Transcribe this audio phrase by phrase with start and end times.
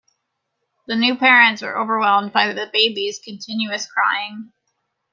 [0.87, 4.51] The new parents were overwhelmed by the babies continuous crying.